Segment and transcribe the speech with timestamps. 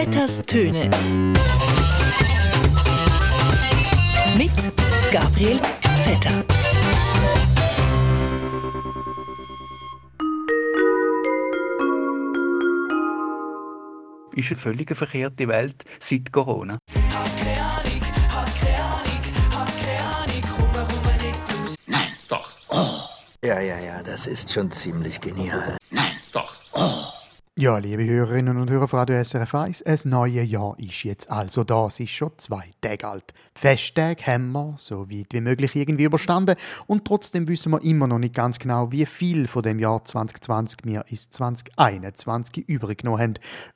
[0.00, 0.90] Vetters Töne.
[4.36, 4.52] Mit
[5.10, 5.58] Gabriel
[5.96, 6.44] Vetter.
[14.36, 16.78] Ist eine völlig verkehrte Welt seit Corona.
[21.86, 22.12] Nein.
[22.28, 22.52] Doch.
[22.68, 23.00] Oh.
[23.42, 25.76] Ja, ja, ja, das ist schon ziemlich genial.
[25.90, 26.17] Nein.
[27.60, 31.64] Ja, liebe Hörerinnen und Hörer von Radio SRF 1, ein neues Jahr ist jetzt also
[31.64, 31.88] da.
[31.88, 33.34] Es ist schon zwei Tage alt.
[33.56, 36.54] Die Festtage haben wir so weit wie möglich irgendwie überstanden
[36.86, 40.84] und trotzdem wissen wir immer noch nicht ganz genau, wie viel von dem Jahr 2020
[40.84, 43.34] wir ins 2021 übrig genommen haben.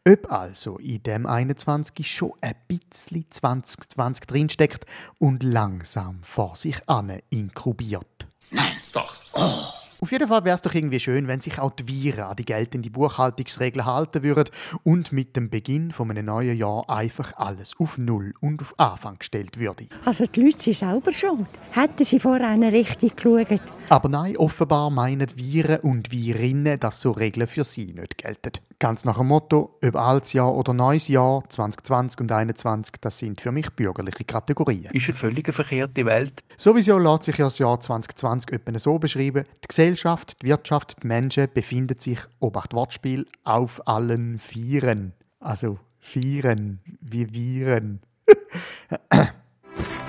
[0.08, 4.86] Ob also in dem 21 schon ein bisschen 2020 drinsteckt
[5.18, 8.28] und langsam vor sich an inkubiert.
[8.52, 9.16] Nein, doch.
[9.32, 9.81] Oh.
[10.02, 12.44] Auf jeden Fall wäre es doch irgendwie schön, wenn sich auch die Viren an die
[12.44, 14.50] geltende Buchhaltungsregeln halten würden
[14.82, 19.18] und mit dem Beginn von einem neuen Jahr einfach alles auf Null und auf Anfang
[19.20, 19.86] gestellt würde.
[20.04, 21.46] Also die Leute sind selber schuld.
[21.70, 23.62] Hätten sie vorher richtig geschaut.
[23.90, 28.54] Aber nein, offenbar meinen Viren und Virinnen, dass so Regeln für sie nicht gelten.
[28.82, 33.40] Ganz nach dem Motto, ob altes Jahr oder neues Jahr, 2020 und 2021, das sind
[33.40, 34.90] für mich bürgerliche Kategorien.
[34.90, 36.42] Ist eine völlig verkehrte Welt.
[36.56, 41.06] Sowieso lässt sich ja das Jahr 2020 etwa so beschreiben, die Gesellschaft, die Wirtschaft, die
[41.06, 45.12] Menschen befinden sich, obacht Wortspiel, auf allen Vieren.
[45.38, 48.00] Also Vieren, wie Viren.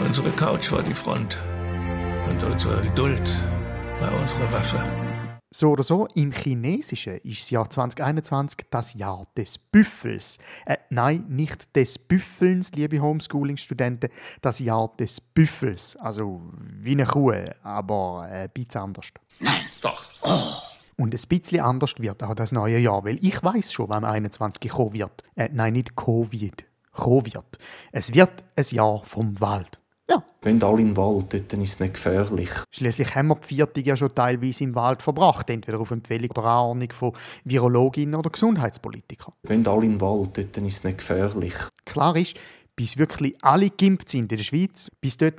[0.04, 1.38] unsere Couch war die Front
[2.28, 3.30] und unsere Geduld
[4.00, 5.13] war unsere Waffe.
[5.56, 10.40] So oder so, im Chinesischen ist das Jahr 2021 das Jahr des Büffels.
[10.66, 14.10] Äh, nein, nicht des Büffelns, liebe Homeschooling-Studenten,
[14.42, 15.96] das Jahr des Büffels.
[15.98, 16.42] Also
[16.82, 19.10] wie eine Kuh, aber äh, ein bisschen anders.
[19.40, 20.10] Nein, doch.
[20.24, 20.54] Oh.
[20.98, 24.72] Und ein bisschen anders wird auch das neue Jahr, weil ich weiß schon, wann 21
[24.72, 25.24] kommen wird.
[25.36, 27.60] Äh, nein, nicht Covid, kommen wird.
[27.92, 29.80] Es wird ein Jahr vom Wald.
[30.14, 30.24] Ja.
[30.42, 32.50] Gehen alle in den Wald, dort ist es nicht gefährlich.
[32.70, 36.44] Schließlich haben wir die Viertig ja schon teilweise im Wald verbracht, entweder auf Empfehlung oder
[36.44, 37.14] Ahnung von
[37.46, 39.34] Virologinnen oder Gesundheitspolitikern.
[39.44, 41.56] Gehen alle in den Wald, dort ist es nicht gefährlich.
[41.86, 42.36] Klar ist,
[42.76, 45.38] bis wirklich alle geimpft sind in der Schweiz, bis dort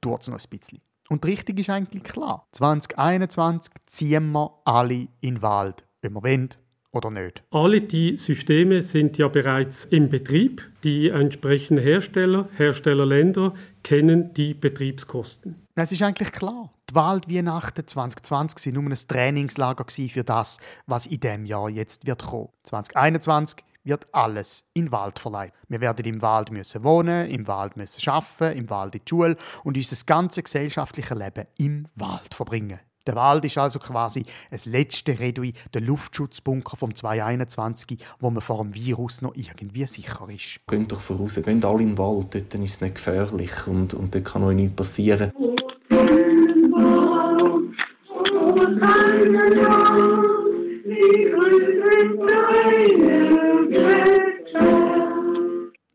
[0.00, 0.80] tut es noch ein bisschen.
[1.08, 2.46] Und die Richtung ist eigentlich klar.
[2.52, 6.48] 2021 ziehen wir alle in den Wald, ob wir wollen
[6.94, 7.42] oder nicht?
[7.50, 10.62] Alle die Systeme sind ja bereits im Betrieb.
[10.82, 15.56] Die entsprechenden Hersteller, Herstellerländer kennen die Betriebskosten.
[15.74, 16.70] Es ist eigentlich klar.
[16.90, 22.24] Die Waldweihnachten 2020 waren nur ein Trainingslager für das, was in diesem Jahr jetzt wird
[22.24, 22.50] kommen.
[22.64, 25.52] 2021 wird alles in den Wald verleiht.
[25.68, 29.36] Wir werden im Wald müssen wohnen, im Wald müssen arbeiten, im Wald in die Schule
[29.62, 32.80] und unser ganzes gesellschaftliches Leben im Wald verbringen.
[33.06, 38.62] Der Wald ist also quasi das letzte Redui, der Luftschutzbunker vom 2021, wo man vor
[38.62, 40.60] dem Virus noch irgendwie sicher ist.
[40.66, 44.14] Geht doch voraus, geht alle in den Wald, dort ist es nicht gefährlich und, und
[44.14, 45.32] dort kann euch nichts passieren.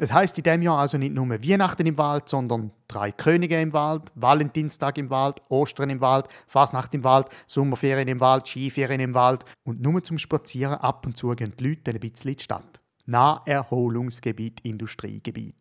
[0.01, 3.73] Es heißt in diesem Jahr also nicht nur Weihnachten im Wald, sondern drei Könige im
[3.73, 9.13] Wald, Valentinstag im Wald, Ostern im Wald, Fasnacht im Wald, Sommerferien im Wald, Skiferien im
[9.13, 9.43] Wald.
[9.65, 12.79] Und nur zum Spazieren ab und zu gehen die Leute ein bisschen in die Stadt.
[13.09, 15.55] Naherholungsgebiet, Industriegebiet.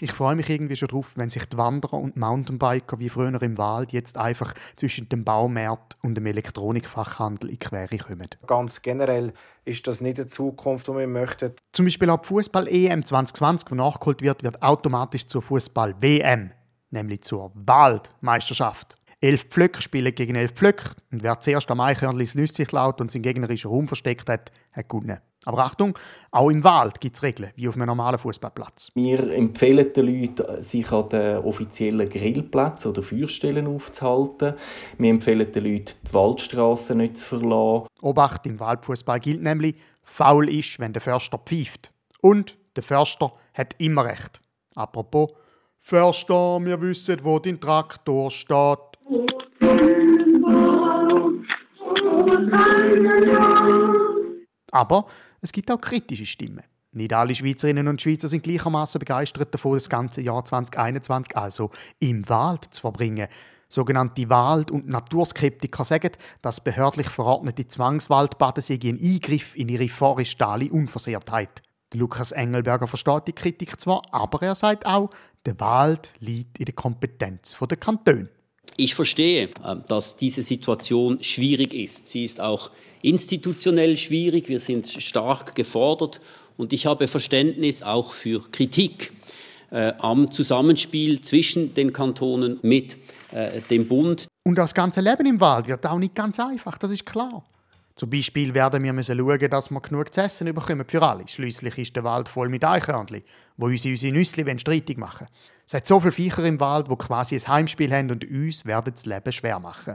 [0.00, 3.58] Ich freue mich irgendwie schon drauf, wenn sich die Wanderer und Mountainbiker wie früher im
[3.58, 8.28] Wald jetzt einfach zwischen dem Baumarkt und dem Elektronikfachhandel in Quere kommen.
[8.46, 9.32] Ganz generell
[9.64, 11.52] ist das nicht die Zukunft, die wir möchten.
[11.72, 16.52] Zum Beispiel ab Fußball-EM 2020, die nachgeholt wird, wird automatisch zur Fußball-WM,
[16.90, 18.96] nämlich zur Waldmeisterschaft.
[19.20, 23.00] Elf Pflöcke spielen gegen elf Pflöcke und wer zuerst am Eichhörnchen das Nüsse sich laut
[23.00, 25.18] und seinen gegnerischen Raum versteckt hat, hat gewonnen.
[25.46, 25.96] Aber Achtung,
[26.32, 28.90] auch im Wald gibt es Regeln, wie auf einem normalen Fußballplatz.
[28.96, 34.54] Wir empfehlen den Leuten, sich an den offiziellen Grillplätzen oder Feuerstellen aufzuhalten.
[34.98, 37.86] Wir empfehlen den Leuten, die Waldstraße nicht zu verlassen.
[38.02, 41.92] Obacht, im Waldfußball gilt nämlich, faul ist, wenn der Förster pfeift.
[42.20, 44.40] Und der Förster hat immer recht.
[44.74, 45.32] Apropos,
[45.78, 48.78] Förster, wir wissen, wo dein Traktor steht.
[54.72, 55.06] Aber
[55.40, 56.62] es gibt auch kritische Stimmen.
[56.92, 62.26] Nicht alle Schweizerinnen und Schweizer sind gleichermaßen begeistert davon, das ganze Jahr 2021 also im
[62.28, 63.28] Wald zu verbringen.
[63.68, 70.70] Sogenannte Wald- und Naturskeptiker sagen, dass behördlich verordnete Zwangswaldbaden sei ein Eingriff in ihre forestale
[70.70, 71.62] Unversehrtheit.
[71.92, 75.10] Lukas Engelberger versteht die Kritik zwar, aber er sagt auch,
[75.44, 78.28] der Wald liegt in der Kompetenz der Kantone.
[78.76, 82.06] Ich verstehe, äh, dass diese Situation schwierig ist.
[82.08, 82.70] Sie ist auch
[83.02, 84.48] institutionell schwierig.
[84.48, 86.20] Wir sind stark gefordert
[86.56, 89.12] Und ich habe Verständnis auch für Kritik
[89.70, 92.96] äh, am Zusammenspiel zwischen den Kantonen mit
[93.32, 94.26] äh, dem Bund.
[94.44, 97.44] Und das ganze Leben im Wald wird auch nicht ganz einfach, das ist klar.
[97.96, 101.26] Zum Beispiel werden wir müssen schauen, dass wir genug zu essen bekommen für alle.
[101.26, 103.22] Schließlich ist der Wald voll mit Eichhörnchen,
[103.56, 105.26] wo uns unsere Nüsse streitig machen
[105.66, 108.92] Es hat so viele Viecher im Wald, wo quasi ein Heimspiel haben und uns werden
[108.92, 109.94] das Leben schwer machen.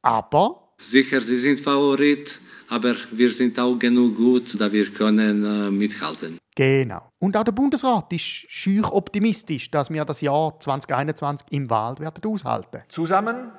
[0.00, 0.72] Aber...
[0.78, 6.38] Sicher, sie sind Favorit, aber wir sind auch genug gut, da wir können äh, mithalten.
[6.56, 7.10] Genau.
[7.18, 12.24] Und auch der Bundesrat ist schüch optimistisch, dass wir das Jahr 2021 im Wald werden
[12.24, 12.82] aushalten.
[12.88, 13.52] Zusammen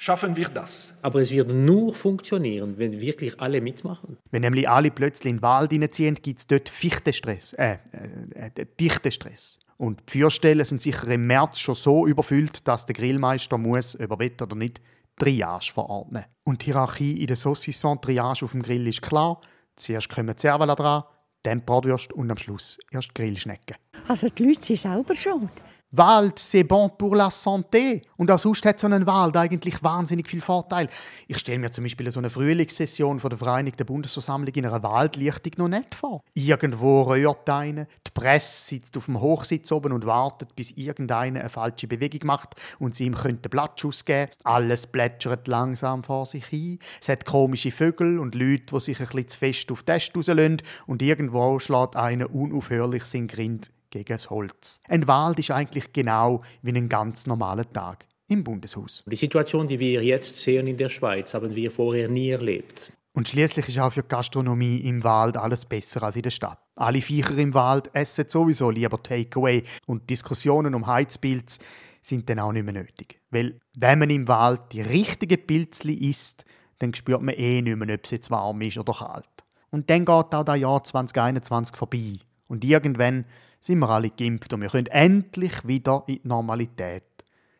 [0.00, 0.94] schaffen wir das.
[1.02, 4.16] Aber es wird nur funktionieren, wenn wirklich alle mitmachen.
[4.30, 8.66] Wenn nämlich alle plötzlich in den Wald hineinziehen, gibt es dort Fichtenstress, äh, äh, äh,
[8.80, 9.60] Dichtestress.
[9.76, 14.18] Und die Feuerstellen sind sicher im März schon so überfüllt, dass der Grillmeister muss, über
[14.18, 14.80] Wetter oder nicht,
[15.18, 16.24] Triage verordnen.
[16.44, 19.40] Und die Hierarchie in der Saucisson-Triage auf dem Grill ist klar.
[19.76, 21.04] Zuerst kommen die Servala dran,
[21.42, 23.76] dann Bratwürste und am Schluss erst Grillschnecken.
[24.08, 25.50] Also die Leute sind selber schuld.
[25.92, 28.02] Wald, c'est bon pour la santé.
[28.16, 30.88] Und auch sonst hat so ein Wald eigentlich wahnsinnig viel Vorteil.
[31.26, 35.52] Ich stelle mir zum Beispiel so eine Frühlingssession von der Vereinigten Bundesversammlung in einer Waldlichtung
[35.56, 36.22] noch nicht vor.
[36.32, 41.50] Irgendwo rührt einer, die Presse sitzt auf dem Hochsitz oben und wartet, bis irgendeiner eine
[41.50, 44.30] falsche Bewegung macht und sie ihm könnte Blattschuss geben.
[44.44, 46.78] Alles plätschert langsam vor sich hin.
[47.00, 50.14] Es hat komische Vögel und Leute, die sich ein bisschen zu fest auf die Äste
[50.14, 54.80] rauslösen und irgendwo schlägt einer unaufhörlich sein Grind gegen das Holz.
[54.88, 59.02] Ein Wald ist eigentlich genau wie ein ganz normaler Tag im Bundeshaus.
[59.06, 62.92] Die Situation, die wir jetzt sehen in der Schweiz, haben wir vorher nie erlebt.
[63.12, 66.58] Und schließlich ist auch für die Gastronomie im Wald alles besser als in der Stadt.
[66.76, 71.58] Alle Viecher im Wald essen sowieso lieber Takeaway und Diskussionen um Heizpilz
[72.02, 73.20] sind dann auch nicht mehr nötig.
[73.30, 76.44] Weil wenn man im Wald die richtigen Pilzli isst,
[76.78, 79.26] dann spürt man eh nicht mehr, ob es jetzt warm ist oder kalt.
[79.70, 82.18] Und dann geht auch das Jahr 2021 vorbei.
[82.48, 83.26] Und irgendwann
[83.60, 87.04] sind wir alle geimpft und wir können endlich wieder in die Normalität.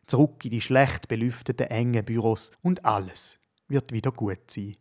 [0.06, 3.38] Zurück in die schlecht belüfteten, engen Büros und alles
[3.68, 4.72] wird wieder gut sein.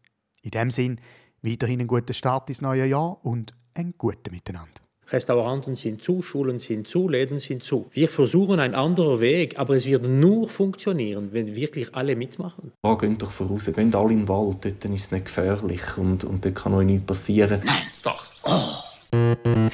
[0.41, 0.99] In dem Sinn,
[1.41, 4.81] weiterhin einen guten Start ins neue Jahr und ein gutes Miteinander.
[5.11, 7.87] Restauranten sind zu, Schulen sind zu, Läden sind zu.
[7.91, 12.71] Wir versuchen einen anderen Weg, aber es wird nur funktionieren, wenn wirklich alle mitmachen.
[12.83, 16.23] Ja, geht doch voraus, gehen alle in den Wald, dort ist es nicht gefährlich und,
[16.23, 17.61] und dort kann euch nichts passieren.
[17.65, 18.18] Nein, doch.